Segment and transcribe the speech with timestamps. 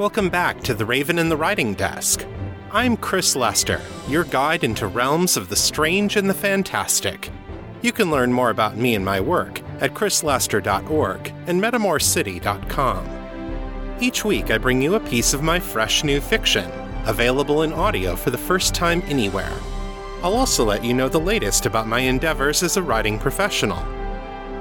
[0.00, 2.24] Welcome back to The Raven and the Writing Desk.
[2.70, 7.28] I'm Chris Lester, your guide into realms of the strange and the fantastic.
[7.82, 13.98] You can learn more about me and my work at chrislester.org and metamorcity.com.
[14.00, 16.70] Each week, I bring you a piece of my fresh new fiction,
[17.04, 19.52] available in audio for the first time anywhere.
[20.22, 23.84] I'll also let you know the latest about my endeavors as a writing professional.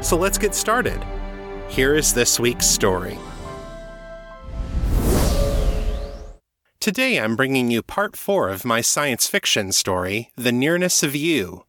[0.03, 1.02] So let's get started.
[1.69, 3.17] Here is this week's story.
[6.89, 11.66] Today I'm bringing you part four of my science fiction story, The Nearness of You.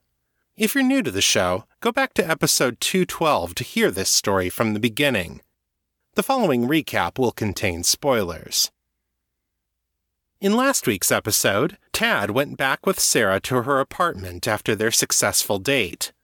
[0.57, 4.49] If you're new to the show, go back to episode 212 to hear this story
[4.49, 5.43] from the beginning.
[6.15, 8.71] The following recap will contain spoilers.
[10.41, 15.59] In last week's episode, Tad went back with Sarah to her apartment after their successful
[15.59, 16.15] date.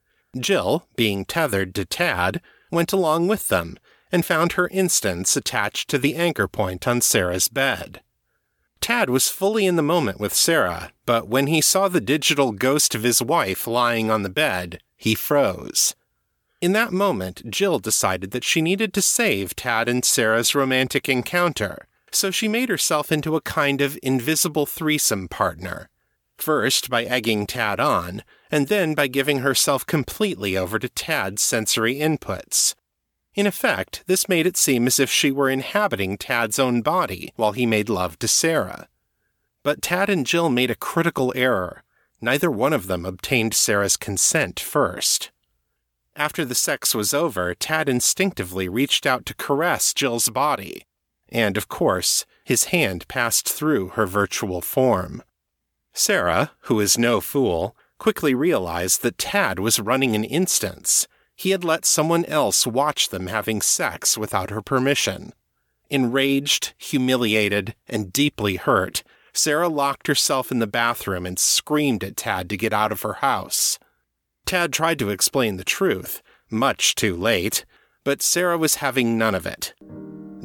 [0.41, 2.41] Jill, being tethered to Tad,
[2.73, 3.79] went along with them
[4.11, 8.01] and found her instance attached to the anchor point on Sarah's bed.
[8.87, 12.95] Tad was fully in the moment with Sarah, but when he saw the digital ghost
[12.95, 15.97] of his wife lying on the bed, he froze.
[16.61, 21.89] In that moment, Jill decided that she needed to save Tad and Sarah's romantic encounter,
[22.13, 25.89] so she made herself into a kind of invisible threesome partner.
[26.39, 31.97] First by egging Tad on, and then by giving herself completely over to Tad's sensory
[31.97, 32.77] inputs.
[33.37, 37.53] In effect, this made it seem as if she were inhabiting Tad's own body while
[37.53, 38.89] he made love to Sarah.
[39.63, 41.85] But Tad and Jill made a critical error.
[42.23, 45.31] Neither one of them obtained Sarah's consent first.
[46.17, 50.87] After the sex was over, Tad instinctively reached out to caress Jill's body.
[51.29, 55.23] And, of course, his hand passed through her virtual form.
[55.93, 61.63] Sarah, who is no fool, quickly realized that Tad was running an instance he had
[61.63, 65.33] let someone else watch them having sex without her permission.
[65.91, 72.49] Enraged, humiliated, and deeply hurt, Sarah locked herself in the bathroom and screamed at Tad
[72.49, 73.79] to get out of her house.
[74.47, 77.65] Tad tried to explain the truth, much too late,
[78.03, 79.75] but Sarah was having none of it.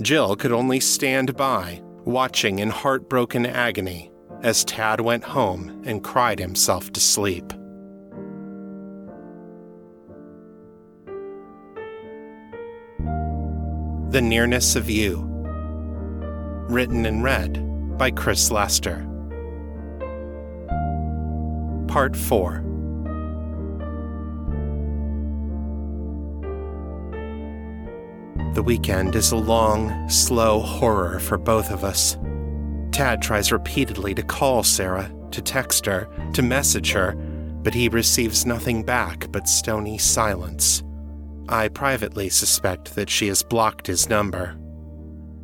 [0.02, 6.40] Jill could only stand by, watching in heartbroken agony as Tad went home and cried
[6.40, 7.54] himself to sleep.
[14.12, 15.22] The Nearness of You.
[16.68, 19.08] Written and read by Chris Lester.
[21.88, 22.62] Part 4.
[28.54, 32.18] The weekend is a long, slow horror for both of us.
[32.92, 37.14] Tad tries repeatedly to call Sarah, to text her, to message her,
[37.64, 40.84] but he receives nothing back but stony silence.
[41.52, 44.58] I privately suspect that she has blocked his number.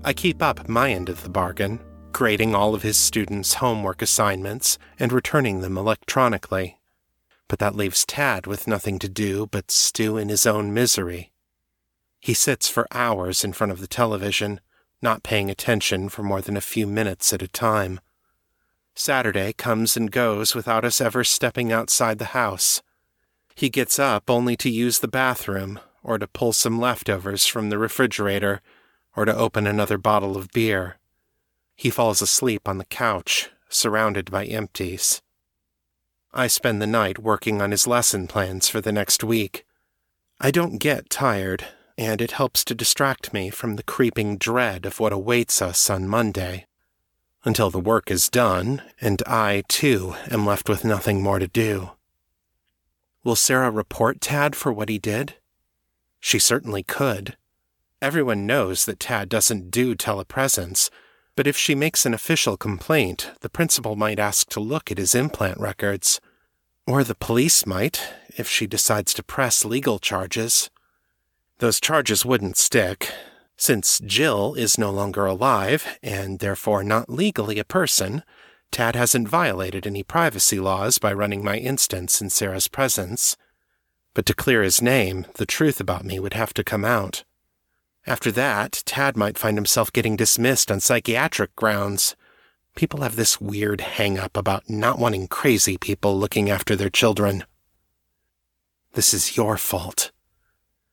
[0.06, 1.82] I keep up my end of the bargain,
[2.14, 6.80] grading all of his students' homework assignments and returning them electronically.
[7.50, 11.34] But that leaves Tad with nothing to do but stew in his own misery.
[12.22, 14.62] He sits for hours in front of the television,
[15.02, 18.00] not paying attention for more than a few minutes at a time.
[18.96, 22.82] Saturday comes and goes without us ever stepping outside the house.
[23.56, 27.78] He gets up only to use the bathroom or to pull some leftovers from the
[27.78, 28.62] refrigerator,
[29.16, 30.96] or to open another bottle of beer.
[31.76, 35.22] He falls asleep on the couch, surrounded by empties.
[36.34, 39.66] I spend the night working on his lesson plans for the next week.
[40.40, 41.66] I don't get tired,
[41.98, 46.08] and it helps to distract me from the creeping dread of what awaits us on
[46.08, 46.68] Monday.
[47.44, 51.92] Until the work is done, and I, too, am left with nothing more to do.
[53.26, 55.36] Will Sarah report Tad for what he did?
[56.28, 57.38] She certainly could.
[58.02, 60.90] Everyone knows that Tad doesn't do telepresence,
[61.38, 65.16] but if she makes an official complaint, the principal might ask to look at his
[65.16, 66.20] implant records.
[66.86, 68.04] Or the police might,
[68.36, 70.70] if she decides to press legal charges.
[71.60, 73.10] Those charges wouldn't stick.
[73.56, 78.22] Since Jill is no longer alive, and therefore not legally a person,
[78.70, 83.38] Tad hasn't violated any privacy laws by running my instance in Sarah's presence.
[84.18, 87.24] But to clear his name, the truth about me would have to come out.
[88.08, 92.16] After that, Tad might find himself getting dismissed on psychiatric grounds,
[92.76, 97.44] People have this weird hang up about not wanting crazy people looking after their children.
[98.94, 100.12] This is your fault.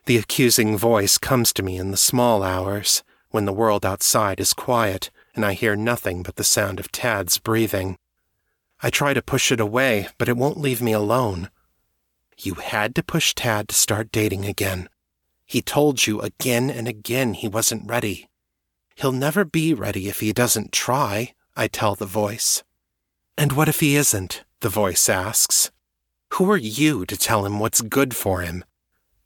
[0.05, 4.53] The accusing voice comes to me in the small hours, when the world outside is
[4.53, 7.97] quiet and I hear nothing but the sound of Tad's breathing.
[8.83, 11.51] I try to push it away, but it won't leave me alone.
[12.39, 14.89] You had to push Tad to start dating again.
[15.47, 18.29] He told you again and again he wasn't ready.
[18.97, 22.63] He'll never be ready if he doesn't try, I tell the voice.
[23.37, 24.45] And what if he isn't?
[24.61, 25.71] The voice asks.
[26.35, 28.65] Who are you to tell him what's good for him?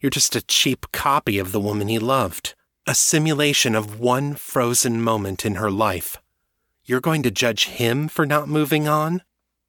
[0.01, 2.55] You're just a cheap copy of the woman he loved,
[2.87, 6.19] a simulation of one frozen moment in her life.
[6.85, 9.23] You're going to judge him for not moving on?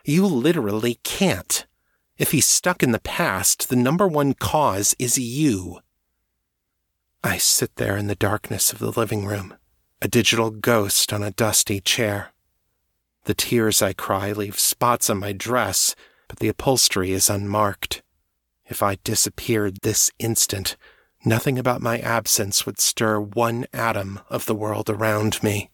[0.06, 1.66] You literally can't.
[2.20, 5.80] If he's stuck in the past, the number one cause is you.
[7.24, 9.56] I sit there in the darkness of the living room,
[10.02, 12.34] a digital ghost on a dusty chair.
[13.24, 15.96] The tears I cry leave spots on my dress,
[16.28, 18.04] but the upholstery is unmarked.
[18.66, 20.76] If I disappeared this instant,
[21.24, 25.72] nothing about my absence would stir one atom of the world around me.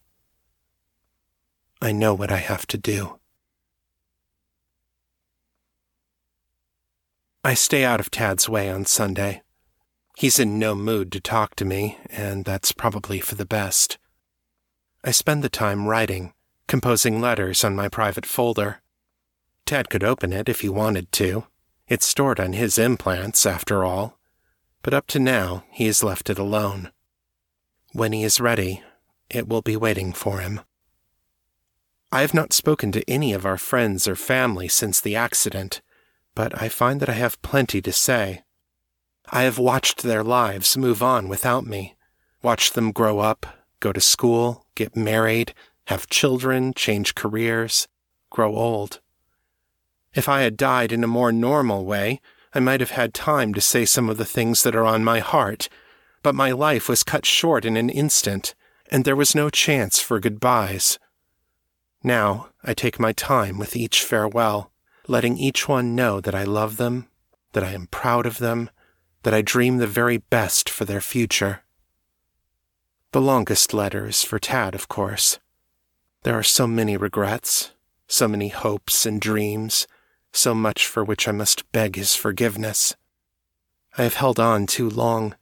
[1.82, 3.18] I know what I have to do.
[7.46, 9.40] I stay out of Tad's way on Sunday.
[10.16, 13.98] He's in no mood to talk to me, and that's probably for the best.
[15.04, 16.32] I spend the time writing,
[16.66, 18.82] composing letters on my private folder.
[19.64, 21.44] Tad could open it if he wanted to.
[21.86, 24.18] It's stored on his implants, after all.
[24.82, 26.90] But up to now, he has left it alone.
[27.92, 28.82] When he is ready,
[29.30, 30.62] it will be waiting for him.
[32.10, 35.80] I have not spoken to any of our friends or family since the accident,
[36.36, 38.44] but I find that I have plenty to say.
[39.32, 41.96] I have watched their lives move on without me,
[42.42, 43.46] watched them grow up,
[43.80, 45.54] go to school, get married,
[45.86, 47.88] have children, change careers,
[48.30, 49.00] grow old.
[50.14, 52.20] If I had died in a more normal way,
[52.54, 55.20] I might have had time to say some of the things that are on my
[55.20, 55.70] heart,
[56.22, 58.54] but my life was cut short in an instant,
[58.90, 60.98] and there was no chance for goodbyes.
[62.02, 64.70] Now I take my time with each farewell,
[65.08, 67.08] letting each one know that I love them,
[67.52, 68.70] that I am proud of them,
[69.22, 71.62] that I dream the very best for their future.
[73.12, 75.38] The longest letter is for Tad, of course.
[76.22, 77.72] There are so many regrets,
[78.08, 79.86] so many hopes and dreams,
[80.32, 82.94] so much for which I must beg his forgiveness.
[83.96, 85.34] I have held on too long.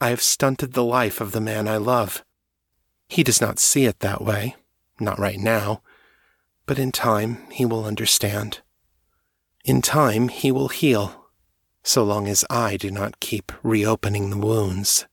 [0.00, 2.24] I have stunted the life of the man I love.
[3.08, 4.56] He does not see it that way,
[5.00, 5.82] not right now,
[6.64, 8.60] but in time he will understand.
[9.64, 11.20] In time he will heal
[11.82, 15.06] so long as I do not keep reopening the wounds.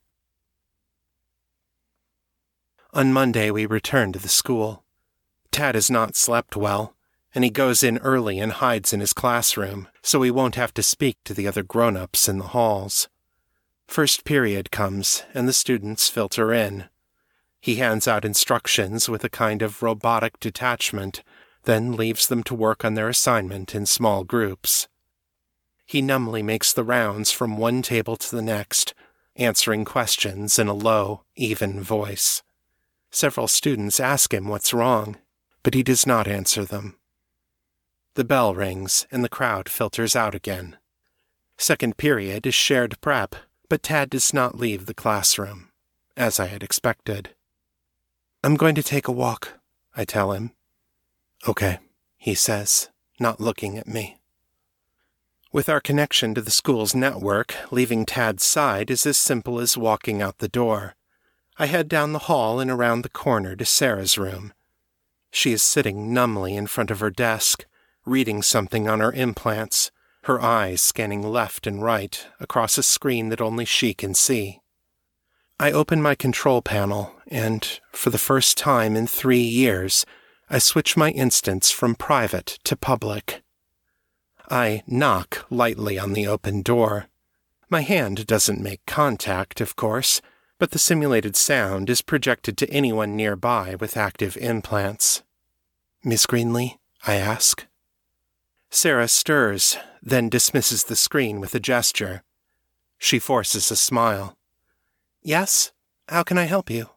[2.93, 4.83] On Monday, we return to the school.
[5.51, 6.95] Tad has not slept well,
[7.33, 10.83] and he goes in early and hides in his classroom, so he won't have to
[10.83, 13.07] speak to the other grown ups in the halls.
[13.87, 16.85] First period comes, and the students filter in.
[17.61, 21.23] He hands out instructions with a kind of robotic detachment,
[21.67, 24.87] then leaves them to work on their assignment in small groups
[25.87, 28.93] he numbly makes the rounds from one table to the next,
[29.37, 32.43] answering questions in a low, even voice.
[33.09, 35.15] Several students ask him what's wrong,
[35.63, 36.97] but he does not answer them.
[38.15, 40.75] The bell rings and the crowd filters out again.
[41.57, 43.35] Second period is shared prep,
[43.69, 45.69] but Tad does not leave the classroom,
[46.17, 47.29] as I had expected.
[48.43, 49.53] I'm going to take a walk,
[49.95, 50.51] I tell him.
[51.45, 51.79] Okay,
[52.17, 52.89] he says,
[53.19, 54.17] not looking at me.
[55.51, 60.21] With our connection to the school's network, leaving Tad's side is as simple as walking
[60.21, 60.95] out the door.
[61.57, 64.53] I head down the hall and around the corner to Sarah's room.
[65.31, 67.65] She is sitting numbly in front of her desk,
[68.05, 69.91] reading something on her implants,
[70.23, 74.59] her eyes scanning left and right across a screen that only she can see.
[75.59, 80.05] I open my control panel, and, for the first time in three years,
[80.49, 83.41] I switch my instance from private to public.
[84.49, 87.07] I knock lightly on the open door.
[87.69, 90.21] My hand doesn't make contact, of course,
[90.57, 95.21] but the simulated sound is projected to anyone nearby with active implants.
[96.01, 96.77] Miss Greenlee?
[97.05, 97.67] I ask.
[98.69, 102.23] Sarah stirs, then dismisses the screen with a gesture.
[102.97, 104.37] She forces a smile.
[105.21, 105.73] Yes?
[106.07, 106.91] How can I help you?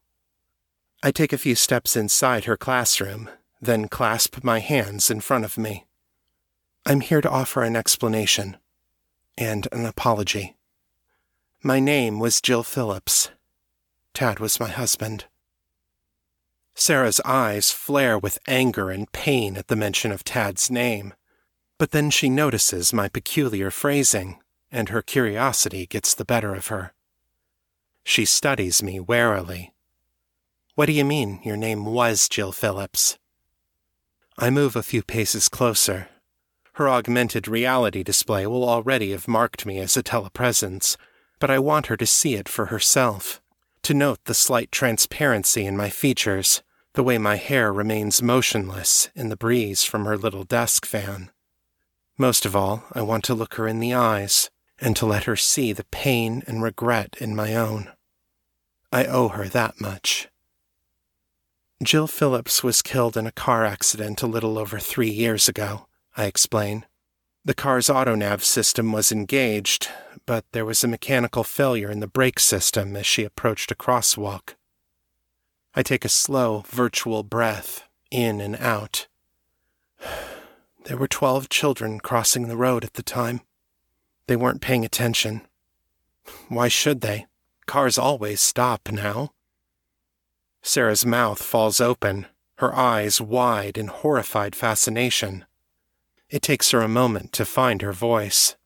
[1.02, 3.28] I take a few steps inside her classroom,
[3.60, 5.86] then clasp my hands in front of me.
[6.86, 8.56] I'm here to offer an explanation
[9.36, 10.56] and an apology.
[11.62, 13.30] My name was Jill Phillips.
[14.14, 15.26] Tad was my husband.
[16.74, 21.12] Sarah's eyes flare with anger and pain at the mention of Tad's name.
[21.76, 24.38] But then she notices my peculiar phrasing,
[24.72, 26.92] and her curiosity gets the better of her.
[28.04, 29.74] She studies me warily.
[30.74, 33.18] What do you mean your name was Jill Phillips?
[34.42, 36.08] I move a few paces closer.
[36.72, 40.96] Her augmented reality display will already have marked me as a telepresence,
[41.38, 43.42] but I want her to see it for herself,
[43.82, 46.62] to note the slight transparency in my features,
[46.94, 51.30] the way my hair remains motionless in the breeze from her little desk fan.
[52.16, 55.36] Most of all, I want to look her in the eyes and to let her
[55.36, 57.90] see the pain and regret in my own.
[58.90, 60.29] I owe her that much.
[61.82, 66.26] Jill Phillips was killed in a car accident a little over three years ago, I
[66.26, 66.84] explain.
[67.42, 69.88] The car's autonav system was engaged,
[70.26, 74.56] but there was a mechanical failure in the brake system as she approached a crosswalk.
[75.74, 79.08] I take a slow, virtual breath, in and out.
[80.84, 83.42] There were twelve children crossing the road at the time.
[84.26, 85.42] They weren't paying attention.
[86.48, 87.26] Why should they?
[87.66, 89.32] Cars always stop now.
[90.62, 92.26] Sarah's mouth falls open,
[92.56, 95.44] her eyes wide in horrified fascination.
[96.28, 98.56] It takes her a moment to find her voice.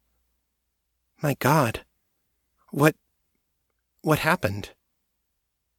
[1.22, 1.84] My God.
[2.70, 2.96] What.
[4.02, 4.70] what happened?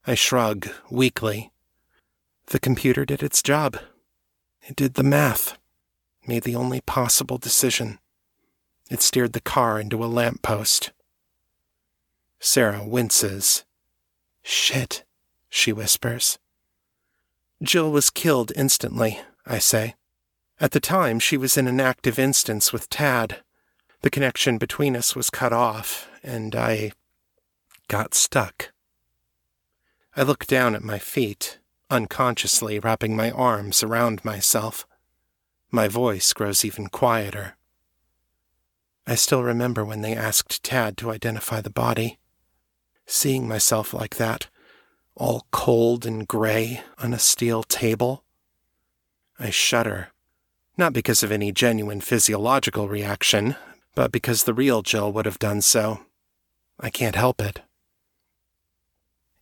[0.08, 1.52] I shrug weakly.
[2.48, 3.78] The computer did its job.
[4.62, 5.58] It did the math,
[6.26, 8.00] made the only possible decision.
[8.90, 10.92] It steered the car into a lamp post.
[12.40, 13.66] Sarah winces.
[14.44, 15.05] Shit
[15.56, 16.38] she whispers.
[17.64, 19.96] Jill was killed instantly, I say.
[20.60, 23.38] At the time, she was in an active instance with Tad.
[24.02, 26.92] The connection between us was cut off, and I
[27.88, 28.74] got stuck.
[30.16, 31.60] I look down at my feet,
[31.90, 34.86] unconsciously wrapping my arms around myself.
[35.72, 37.56] My voice grows even quieter.
[39.08, 42.20] I still remember when they asked Tad to identify the body.
[43.06, 44.48] Seeing myself like that,
[45.16, 48.24] all cold and gray on a steel table.
[49.40, 50.10] I shudder,
[50.78, 53.56] not because of any genuine physiological reaction,
[53.96, 56.02] but because the real Jill would have done so.
[56.80, 57.62] I can't help it.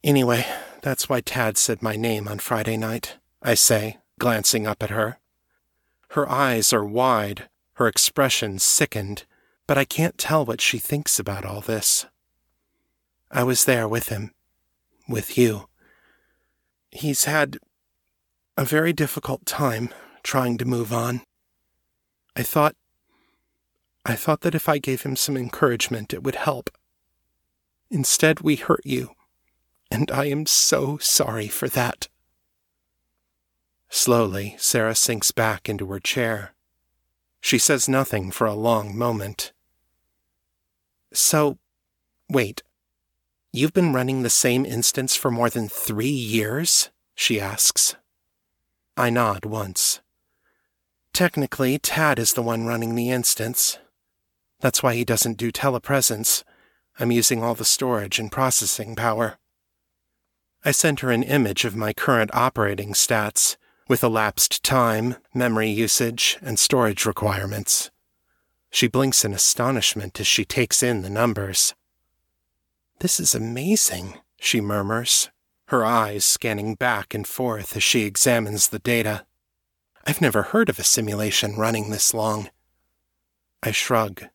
[0.03, 0.46] Anyway,
[0.82, 5.18] that's why Tad said my name on Friday night, I say, glancing up at her.
[6.10, 9.25] Her eyes are wide, her expression sickened,
[9.65, 12.06] but I can't tell what she thinks about all this.
[13.32, 14.32] I was there with him
[15.08, 15.68] with you.
[16.92, 17.58] He's had
[18.58, 19.90] a very difficult time
[20.22, 21.22] trying to move on.
[22.36, 22.76] I thought.
[24.06, 26.70] I thought that if I gave him some encouragement, it would help.
[27.90, 29.12] Instead, we hurt you,
[29.90, 32.10] and I am so sorry for that.
[33.90, 36.54] Slowly, Sarah sinks back into her chair.
[37.40, 39.54] She says nothing for a long moment.
[41.14, 41.60] So,
[42.28, 42.64] wait.
[43.56, 46.90] You've been running the same instance for more than three years?
[47.14, 47.96] she asks.
[48.98, 50.02] I nod once.
[51.14, 53.78] Technically, Tad is the one running the instance.
[54.60, 56.44] That's why he doesn't do telepresence.
[56.98, 59.38] I'm using all the storage and processing power.
[60.66, 63.56] I send her an image of my current operating stats,
[63.88, 67.92] with elapsed time, memory usage, and storage requirements.
[68.72, 71.76] She blinks in astonishment as she takes in the numbers.
[73.04, 75.30] This is amazing, she murmurs,
[75.66, 79.26] her eyes scanning back and forth as she examines the data.
[80.08, 82.50] I've never heard of a simulation running this long.
[83.62, 84.28] I shrug.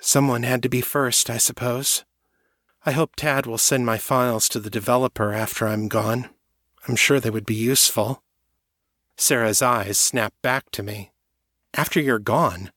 [0.00, 2.06] Someone had to be first, I suppose.
[2.86, 6.30] I hope Tad will send my files to the developer after I'm gone.
[6.88, 8.22] I'm sure they would be useful.
[9.18, 11.12] Sarah's eyes snap back to me.
[11.74, 12.72] After you're gone?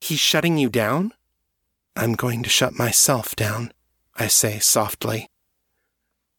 [0.00, 1.12] He's shutting you down?
[1.94, 3.72] I'm going to shut myself down.
[4.20, 5.30] I say softly.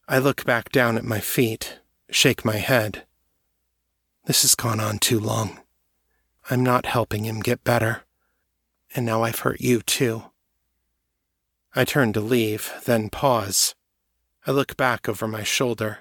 [0.05, 1.79] I look back down at my feet,
[2.12, 3.05] shake my head.
[4.25, 5.62] This has gone on too long.
[6.50, 8.03] I'm not helping him get better.
[8.93, 10.24] And now I've hurt you too.
[11.74, 13.75] I turn to leave, then pause.
[14.45, 16.00] I look back over my shoulder.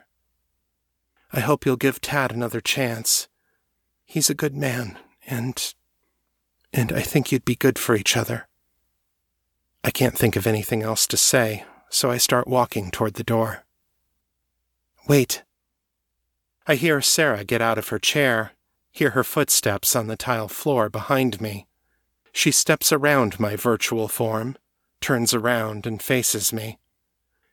[1.33, 3.29] I hope you'll give Tad another chance.
[4.05, 5.75] He's a good man, and.
[6.73, 8.48] and I think you'd be good for each other.
[9.89, 13.65] I can't think of anything else to say, so I start walking toward the door.
[15.09, 15.45] Wait.
[16.67, 18.53] I hear Sarah get out of her chair,
[18.93, 21.67] hear her footsteps on the tile floor behind me.
[22.33, 24.59] She steps around my virtual form,
[25.01, 26.79] turns around, and faces me.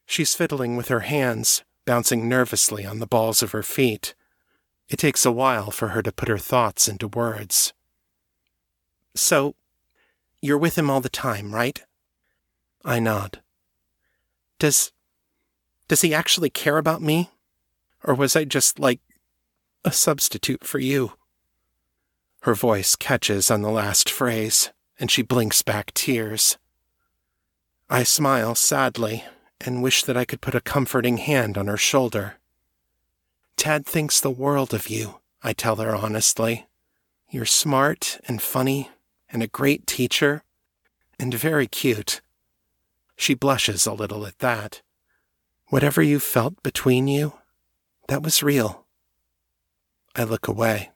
[0.06, 4.14] She's fiddling with her hands, bouncing nervously on the balls of her feet,
[4.90, 7.72] It takes a while for her to put her thoughts into words.
[9.16, 9.56] So,
[10.42, 11.82] you're with him all the time, right?
[12.86, 13.42] I nod.
[14.60, 14.92] Does.
[15.88, 17.32] Does he actually care about me?
[18.04, 19.00] Or was I just like
[19.84, 21.14] a substitute for you?
[22.42, 26.58] Her voice catches on the last phrase, and she blinks back tears.
[27.90, 29.26] I smile sadly
[29.62, 32.36] and wish that I could put a comforting hand on her shoulder.
[33.58, 36.68] Tad thinks the world of you, I tell her honestly.
[37.30, 38.92] You're smart and funny
[39.30, 40.44] and a great teacher
[41.20, 42.22] and very cute.
[43.16, 44.82] She blushes a little at that.
[45.68, 47.34] Whatever you felt between you,
[48.08, 48.86] that was real.
[50.16, 50.92] I look away.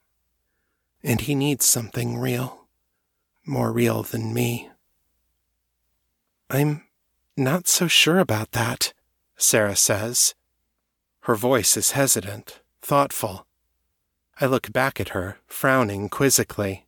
[1.03, 2.67] And he needs something real,
[3.45, 4.69] more real than me.
[6.49, 6.83] I'm
[7.37, 8.93] not so sure about that,
[9.37, 10.35] Sarah says.
[11.21, 13.45] Her voice is hesitant, thoughtful.
[14.41, 16.85] I look back at her, frowning quizzically.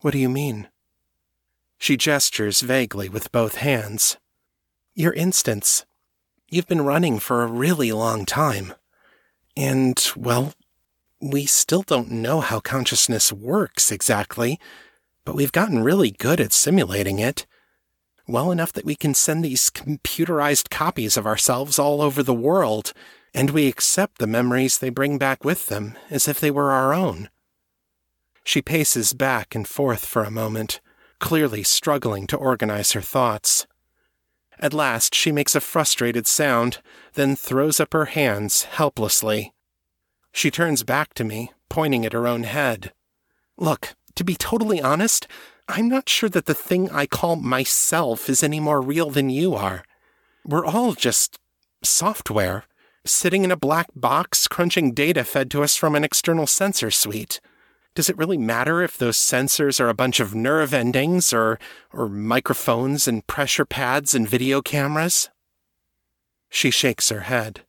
[0.00, 0.68] What do you mean?
[1.78, 4.18] She gestures vaguely with both hands.
[4.98, 5.84] Your instance.
[6.48, 8.72] You've been running for a really long time.
[9.54, 10.54] And, well,
[11.20, 14.58] we still don't know how consciousness works exactly,
[15.26, 17.44] but we've gotten really good at simulating it.
[18.26, 22.94] Well enough that we can send these computerized copies of ourselves all over the world,
[23.34, 26.94] and we accept the memories they bring back with them as if they were our
[26.94, 27.28] own.
[28.44, 30.80] She paces back and forth for a moment,
[31.18, 33.66] clearly struggling to organize her thoughts.
[34.58, 36.78] At last, she makes a frustrated sound,
[37.14, 39.52] then throws up her hands helplessly.
[40.32, 42.92] She turns back to me, pointing at her own head.
[43.58, 45.26] Look, to be totally honest,
[45.68, 49.54] I'm not sure that the thing I call myself is any more real than you
[49.54, 49.84] are.
[50.44, 51.38] We're all just
[51.82, 52.64] software,
[53.04, 57.40] sitting in a black box crunching data fed to us from an external sensor suite.
[57.96, 61.58] Does it really matter if those sensors are a bunch of nerve endings or,
[61.94, 65.30] or microphones and pressure pads and video cameras?
[66.50, 67.62] She shakes her head.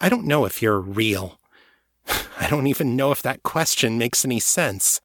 [0.00, 1.40] I don't know if you're real.
[2.38, 5.00] I don't even know if that question makes any sense.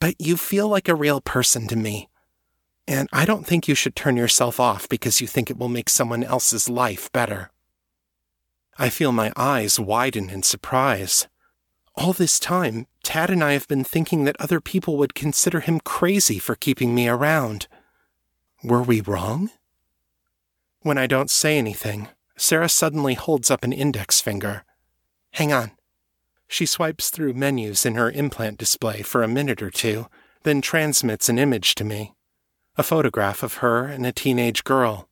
[0.00, 2.08] But you feel like a real person to me.
[2.88, 5.88] And I don't think you should turn yourself off because you think it will make
[5.88, 7.52] someone else's life better.
[8.76, 11.28] I feel my eyes widen in surprise.
[11.96, 15.80] All this time, Tad and I have been thinking that other people would consider him
[15.80, 17.68] crazy for keeping me around.
[18.62, 19.50] Were we wrong?
[20.82, 24.64] When I don't say anything, Sarah suddenly holds up an index finger.
[25.32, 25.72] Hang on.
[26.48, 30.06] She swipes through menus in her implant display for a minute or two,
[30.42, 32.12] then transmits an image to me
[32.78, 35.08] a photograph of her and a teenage girl.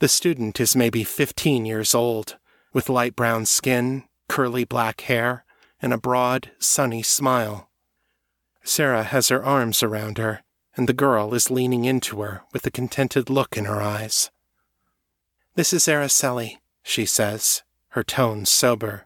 [0.00, 2.36] The student is maybe 15 years old,
[2.72, 5.44] with light brown skin, curly black hair,
[5.84, 7.68] and a broad, sunny smile.
[8.62, 10.42] Sarah has her arms around her,
[10.78, 14.30] and the girl is leaning into her with a contented look in her eyes.
[15.56, 19.04] This is Araceli, she says, her tone sober.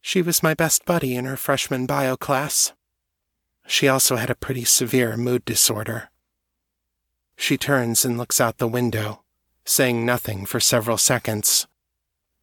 [0.00, 2.72] She was my best buddy in her freshman bio class.
[3.66, 6.08] She also had a pretty severe mood disorder.
[7.36, 9.24] She turns and looks out the window,
[9.66, 11.66] saying nothing for several seconds.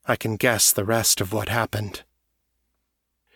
[0.05, 2.03] I can guess the rest of what happened.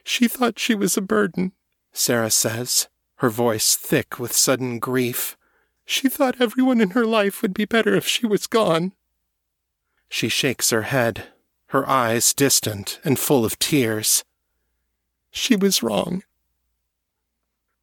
[0.04, 1.54] She thought she was a burden,
[1.94, 2.88] Sarah says,
[3.18, 5.38] her voice thick with sudden grief.
[5.86, 8.94] She thought everyone in her life would be better if she was gone.
[10.10, 11.28] She shakes her head,
[11.68, 14.24] her eyes distant and full of tears.
[15.32, 16.24] She was wrong.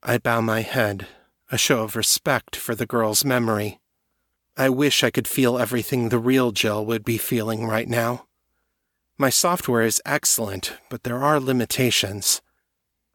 [0.03, 1.09] I bow my head,
[1.51, 3.81] a show of respect for the girl's memory.
[4.57, 8.27] I wish I could feel everything the real Jill would be feeling right now.
[9.21, 12.41] My software is excellent, but there are limitations.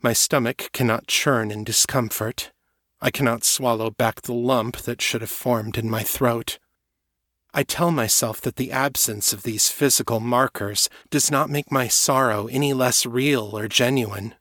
[0.04, 2.52] My stomach cannot churn in discomfort.
[3.02, 6.60] I cannot swallow back the lump that should have formed in my throat.
[7.56, 12.46] I tell myself that the absence of these physical markers does not make my sorrow
[12.52, 14.36] any less real or genuine.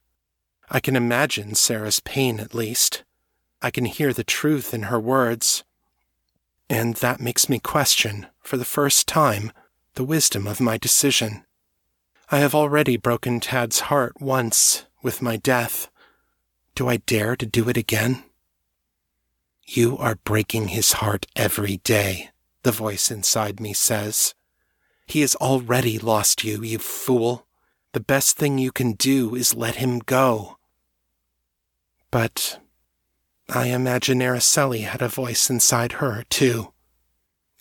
[0.70, 3.04] I can imagine Sarah's pain at least.
[3.62, 5.64] I can hear the truth in her words.
[6.68, 9.50] And that makes me question, for the first time,
[9.94, 11.46] the wisdom of my decision.
[12.34, 15.88] I have already broken Tad's heart once with my death.
[16.74, 18.24] Do I dare to do it again?
[19.64, 22.30] You are breaking his heart every day,
[22.64, 24.34] the voice inside me says.
[25.06, 27.46] He has already lost you, you fool.
[27.92, 30.58] The best thing you can do is let him go.
[32.10, 32.58] But
[33.48, 36.72] I imagine Araceli had a voice inside her, too,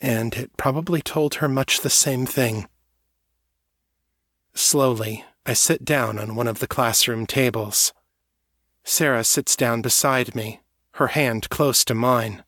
[0.02, 2.68] and it probably told her much the same thing.
[4.54, 7.94] Slowly, I sit down on one of the classroom tables.
[8.84, 10.62] Sarah sits down beside me,
[10.94, 12.44] her hand close to mine.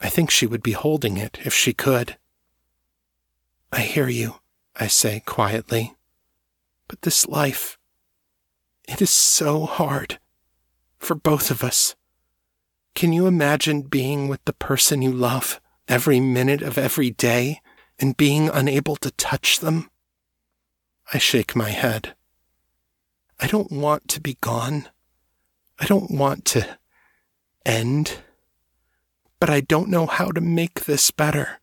[0.00, 2.16] I think she would be holding it if she could.
[3.72, 4.36] I hear you,
[4.74, 5.94] I say quietly.
[6.88, 7.78] But this life,
[8.88, 10.18] it is so hard.
[10.98, 11.94] For both of us.
[12.94, 17.60] Can you imagine being with the person you love every minute of every day
[17.98, 19.90] and being unable to touch them?
[21.12, 22.14] I shake my head.
[23.38, 24.88] I don't want to be gone.
[25.78, 26.78] I don't want to
[27.64, 28.18] end.
[29.38, 31.60] But I don't know how to make this better.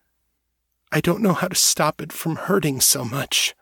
[0.91, 3.55] I don't know how to stop it from hurting so much.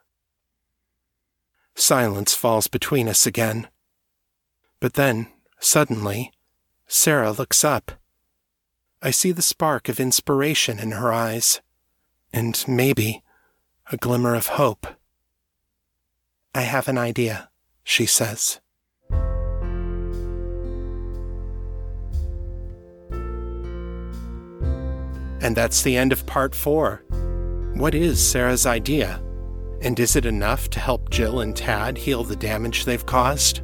[1.74, 3.68] Silence falls between us again.
[4.80, 6.32] But then, suddenly,
[6.86, 7.92] Sarah looks up.
[9.00, 11.60] I see the spark of inspiration in her eyes,
[12.32, 13.22] and maybe
[13.90, 14.86] a glimmer of hope.
[16.54, 17.48] I have an idea,
[17.82, 18.60] she says.
[25.40, 27.04] And that's the end of part four.
[27.74, 29.22] What is Sarah's idea?
[29.80, 33.62] And is it enough to help Jill and Tad heal the damage they've caused?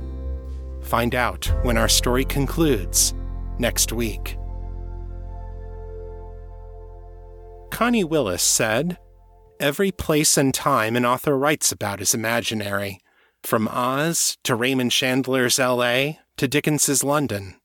[0.81, 3.13] Find out when our story concludes
[3.59, 4.39] next week.
[7.71, 8.99] Connie Willis said,
[9.61, 13.01] Every place and time an author writes about is imaginary,
[13.43, 16.21] from Oz to Raymond Chandler's L.A.
[16.37, 17.57] to Dickens's London.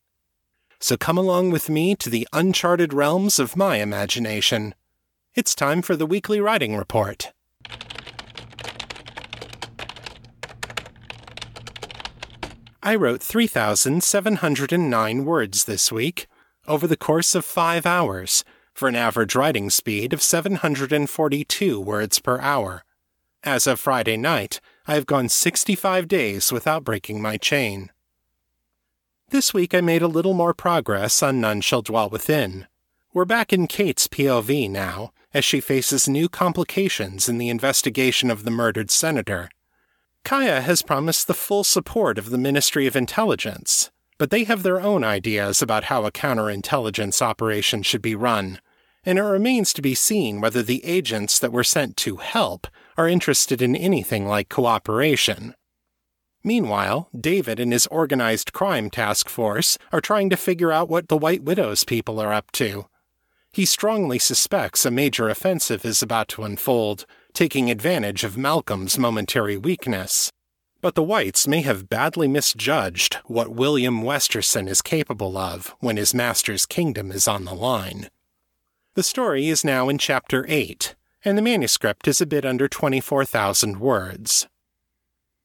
[0.79, 4.73] So come along with me to the uncharted realms of my imagination.
[5.35, 7.31] It's time for the weekly writing report.
[12.81, 16.25] I wrote 3,709 words this week,
[16.67, 18.43] over the course of five hours,
[18.73, 22.83] for an average writing speed of 742 words per hour.
[23.43, 27.91] As of Friday night, I have gone 65 days without breaking my chain.
[29.29, 32.67] This week I made a little more progress on None Shall Dwell Within.
[33.13, 38.43] We're back in Kate's POV now, as she faces new complications in the investigation of
[38.43, 39.49] the murdered senator.
[40.23, 44.79] Kaya has promised the full support of the Ministry of Intelligence, but they have their
[44.79, 48.59] own ideas about how a counterintelligence operation should be run,
[49.05, 53.07] and it remains to be seen whether the agents that were sent to help are
[53.07, 55.55] interested in anything like cooperation.
[56.43, 61.17] Meanwhile, David and his organized crime task force are trying to figure out what the
[61.17, 62.87] White Widow's people are up to.
[63.51, 69.57] He strongly suspects a major offensive is about to unfold, taking advantage of Malcolm's momentary
[69.57, 70.31] weakness.
[70.81, 76.13] But the Whites may have badly misjudged what William Westerson is capable of when his
[76.13, 78.09] master's kingdom is on the line.
[78.95, 80.93] The story is now in Chapter 8,
[81.25, 84.47] and the manuscript is a bit under 24,000 words.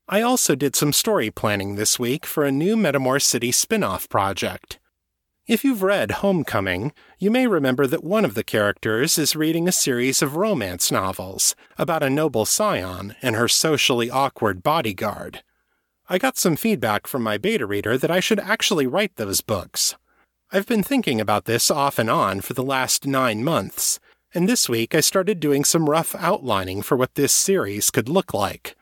[0.06, 4.06] I also did some story planning this week for a new Metamor City spin off
[4.10, 4.78] project.
[5.46, 9.72] If you've read Homecoming, you may remember that one of the characters is reading a
[9.72, 15.42] series of romance novels about a noble scion and her socially awkward bodyguard.
[16.06, 19.96] I got some feedback from my beta reader that I should actually write those books.
[20.50, 24.00] I've been thinking about this off and on for the last nine months,
[24.34, 28.32] and this week I started doing some rough outlining for what this series could look
[28.32, 28.76] like.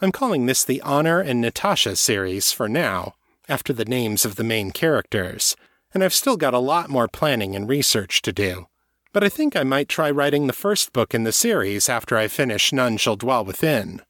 [0.00, 3.14] I'm calling this the Honor and Natasha series for now,
[3.48, 5.54] after the names of the main characters
[5.94, 8.66] and I've still got a lot more planning and research to do.
[9.12, 12.28] But I think I might try writing the first book in the series after I
[12.28, 14.00] finish None Shall Dwell Within.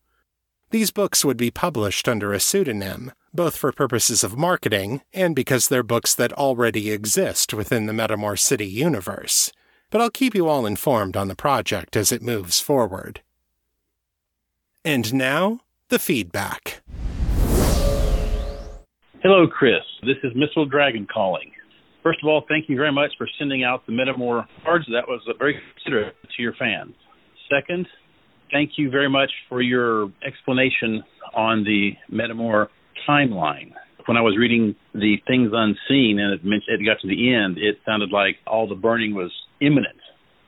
[0.71, 5.69] These books would be published under a pseudonym, both for purposes of marketing and because
[5.69, 9.53] they're books that already exist within the Metamor City universe.
[9.91, 13.21] But I'll keep you all informed on the project as it moves forward.
[14.85, 16.83] And now, the feedback.
[19.23, 19.83] Hello, Chris.
[20.03, 21.53] This is Mithril Dragon calling.
[22.03, 24.85] First of all, thank you very much for sending out the Metamor cards.
[24.93, 26.95] That was very considerate to your fans.
[27.49, 27.87] Second,
[28.51, 32.67] thank you very much for your explanation on the Metamor
[33.09, 33.73] timeline.
[34.07, 37.79] When I was reading the Things Unseen and it, it got to the end, it
[37.87, 39.99] sounded like all the burning was imminent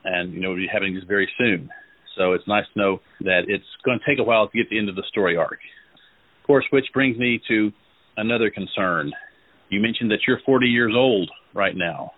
[0.03, 1.69] and, you know, would be happening just very soon.
[2.17, 4.69] So it's nice to know that it's going to take a while to get to
[4.71, 5.59] the end of the story arc.
[6.41, 7.71] Of course, which brings me to
[8.17, 9.11] another concern.
[9.69, 12.11] You mentioned that you're 40 years old right now.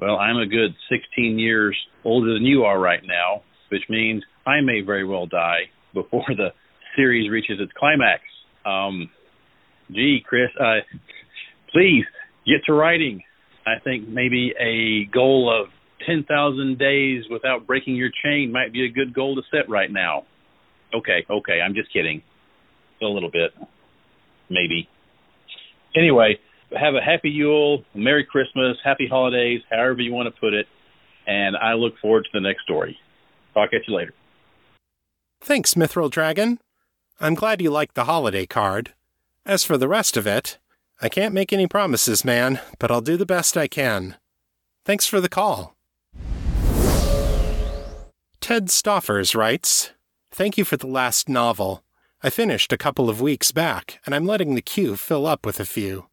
[0.00, 4.60] Well, I'm a good 16 years older than you are right now, which means I
[4.60, 6.48] may very well die before the
[6.96, 8.22] series reaches its climax.
[8.64, 9.10] Um,
[9.90, 10.80] gee, Chris, uh,
[11.72, 12.04] please
[12.46, 13.22] get to writing.
[13.66, 15.68] I think maybe a goal of
[16.06, 20.24] 10,000 days without breaking your chain might be a good goal to set right now.
[20.94, 22.22] Okay, okay, I'm just kidding.
[23.02, 23.52] a little bit,
[24.50, 24.88] maybe.
[25.94, 26.38] Anyway,
[26.72, 30.66] have a happy Yule, Merry Christmas, Happy Holidays, however you want to put it,
[31.26, 32.96] and I look forward to the next story.
[33.54, 34.14] Talk at you later.
[35.40, 36.58] Thanks, Mithril Dragon.
[37.20, 38.94] I'm glad you liked the holiday card.
[39.48, 40.58] As for the rest of it,
[41.00, 44.16] I can't make any promises, man, but I'll do the best I can.
[44.84, 45.74] Thanks for the call.
[48.42, 49.92] Ted Stoffers writes
[50.30, 51.82] Thank you for the last novel.
[52.22, 55.58] I finished a couple of weeks back, and I'm letting the queue fill up with
[55.58, 56.08] a few.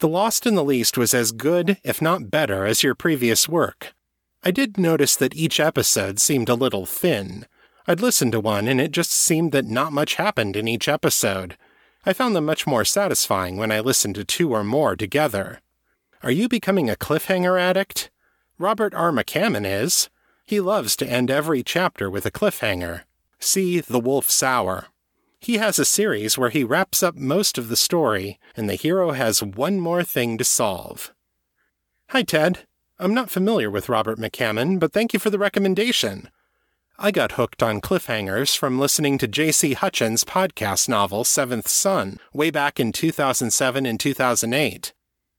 [0.00, 3.94] The Lost and the Least was as good, if not better, as your previous work.
[4.42, 7.46] I did notice that each episode seemed a little thin.
[7.86, 11.56] I'd listened to one, and it just seemed that not much happened in each episode.
[12.06, 15.62] I found them much more satisfying when I listened to two or more together.
[16.22, 18.10] Are you becoming a cliffhanger addict?
[18.58, 19.10] Robert R.
[19.10, 20.10] McCammon is.
[20.44, 23.04] He loves to end every chapter with a cliffhanger.
[23.38, 24.88] See The Wolf's Hour.
[25.40, 29.12] He has a series where he wraps up most of the story, and the hero
[29.12, 31.14] has one more thing to solve.
[32.10, 32.66] Hi, Ted.
[32.98, 36.28] I'm not familiar with Robert McCammon, but thank you for the recommendation.
[36.96, 39.72] I got hooked on cliffhangers from listening to J.C.
[39.72, 44.92] Hutchins' podcast novel Seventh Son way back in 2007 and 2008.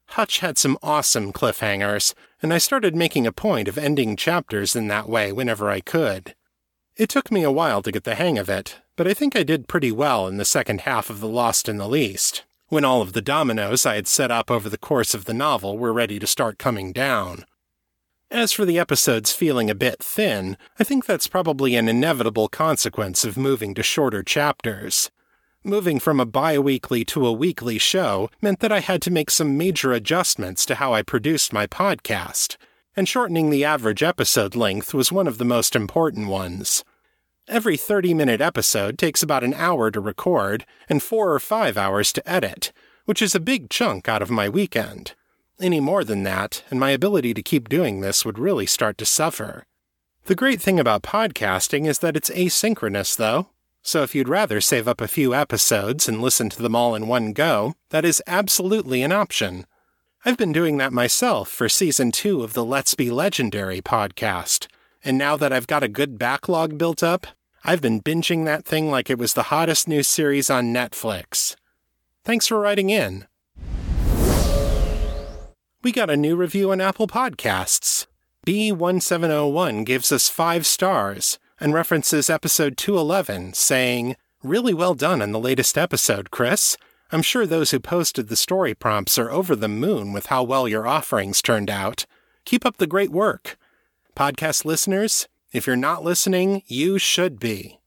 [0.09, 4.89] Hutch had some awesome cliffhangers, and I started making a point of ending chapters in
[4.89, 6.35] that way whenever I could.
[6.97, 9.43] It took me a while to get the hang of it, but I think I
[9.43, 13.01] did pretty well in the second half of The Lost and the Least, when all
[13.01, 16.19] of the dominoes I had set up over the course of the novel were ready
[16.19, 17.45] to start coming down.
[18.31, 23.23] As for the episodes feeling a bit thin, I think that's probably an inevitable consequence
[23.23, 25.11] of moving to shorter chapters.
[25.63, 29.29] Moving from a bi weekly to a weekly show meant that I had to make
[29.29, 32.57] some major adjustments to how I produced my podcast,
[32.95, 36.83] and shortening the average episode length was one of the most important ones.
[37.47, 42.11] Every 30 minute episode takes about an hour to record and four or five hours
[42.13, 42.71] to edit,
[43.05, 45.13] which is a big chunk out of my weekend.
[45.59, 49.05] Any more than that, and my ability to keep doing this would really start to
[49.05, 49.63] suffer.
[50.25, 53.47] The great thing about podcasting is that it's asynchronous, though.
[53.81, 57.07] So if you'd rather save up a few episodes and listen to them all in
[57.07, 59.65] one go, that is absolutely an option.
[60.25, 64.67] I've been doing that myself for season two of the Let's Be Legendary podcast,
[65.03, 67.27] and now that I've got a good backlog built up,
[67.63, 71.55] I've been binging that thing like it was the hottest new series on Netflix.
[72.23, 73.27] Thanks for writing in.
[75.85, 78.07] We got a new review on Apple Podcasts.
[78.47, 85.39] B1701 gives us five stars and references episode 211, saying, Really well done on the
[85.39, 86.75] latest episode, Chris.
[87.11, 90.67] I'm sure those who posted the story prompts are over the moon with how well
[90.67, 92.07] your offerings turned out.
[92.45, 93.55] Keep up the great work.
[94.15, 97.79] Podcast listeners, if you're not listening, you should be.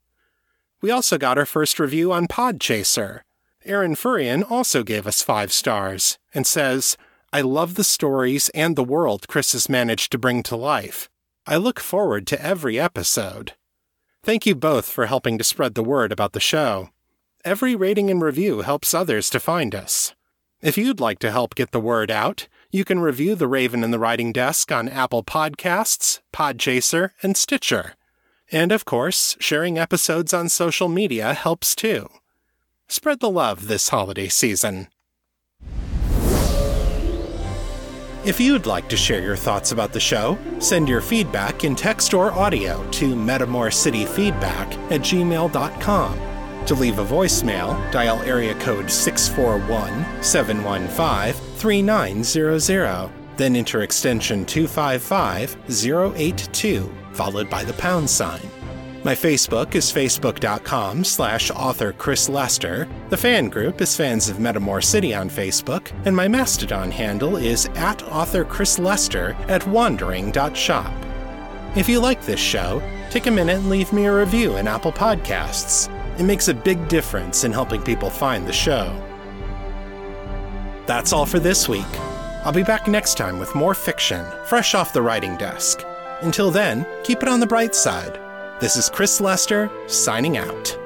[0.80, 3.22] We also got our first review on Podchaser.
[3.64, 6.96] Aaron Furian also gave us five stars and says,
[7.30, 11.10] I love the stories and the world Chris has managed to bring to life.
[11.46, 13.52] I look forward to every episode.
[14.22, 16.88] Thank you both for helping to spread the word about the show.
[17.44, 20.14] Every rating and review helps others to find us.
[20.62, 23.92] If you'd like to help get the word out, you can review The Raven and
[23.92, 27.94] the Writing Desk on Apple Podcasts, Podchaser, and Stitcher.
[28.50, 32.08] And of course, sharing episodes on social media helps too.
[32.88, 34.88] Spread the love this holiday season.
[38.24, 42.12] If you'd like to share your thoughts about the show, send your feedback in text
[42.12, 46.18] or audio to metamorcityfeedback at gmail.com.
[46.66, 55.56] To leave a voicemail, dial area code 641 715 3900, then enter extension 255
[56.16, 58.57] 082, followed by the pound sign.
[59.04, 62.88] My Facebook is facebook.com slash author Chris Lester.
[63.10, 67.66] The fan group is Fans of Metamor City on Facebook, and my Mastodon handle is
[67.76, 70.92] at author Chris Lester at wandering.shop.
[71.76, 74.92] If you like this show, take a minute and leave me a review in Apple
[74.92, 75.88] Podcasts.
[76.18, 78.92] It makes a big difference in helping people find the show.
[80.86, 81.86] That's all for this week.
[82.44, 85.84] I'll be back next time with more fiction, fresh off the writing desk.
[86.22, 88.18] Until then, keep it on the bright side.
[88.60, 90.76] This is Chris Lester, signing out.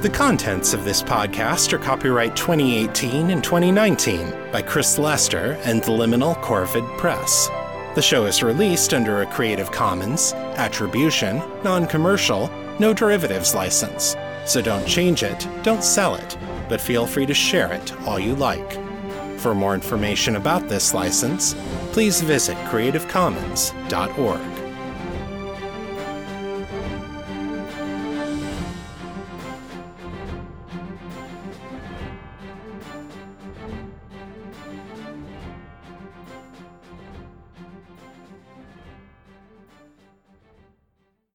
[0.00, 5.90] The contents of this podcast are copyright 2018 and 2019 by Chris Lester and the
[5.92, 7.48] Liminal Corvid Press.
[7.94, 14.16] The show is released under a Creative Commons, Attribution, Non Commercial, No Derivatives license.
[14.46, 16.38] So don't change it, don't sell it,
[16.70, 18.85] but feel free to share it all you like.
[19.38, 21.54] For more information about this license,
[21.92, 24.55] please visit creativecommons.org.